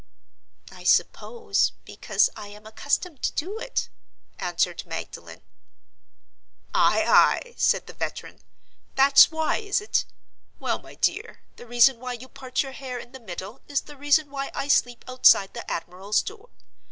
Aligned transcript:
"I 0.71 0.83
suppose, 0.83 1.73
because 1.85 2.31
I 2.35 2.47
am 2.47 2.65
accustomed 2.65 3.21
to 3.21 3.31
do 3.33 3.59
it," 3.59 3.87
answered 4.39 4.83
Magdalen. 4.87 5.43
"Ay! 6.73 7.05
ay!" 7.07 7.53
said 7.55 7.85
the 7.85 7.93
veteran. 7.93 8.41
"That's 8.95 9.29
why, 9.29 9.57
is 9.57 9.79
it? 9.79 10.05
Well, 10.59 10.79
my 10.79 10.95
dear, 10.95 11.41
the 11.55 11.67
reason 11.67 11.99
why 11.99 12.13
you 12.13 12.27
part 12.27 12.63
your 12.63 12.71
hair 12.71 12.97
in 12.97 13.11
the 13.11 13.19
middle 13.19 13.61
is 13.67 13.81
the 13.81 13.95
reason 13.95 14.31
why 14.31 14.49
I 14.55 14.69
sleep 14.69 15.05
outside 15.07 15.53
the 15.53 15.69
admiral's 15.69 16.23
door. 16.23 16.49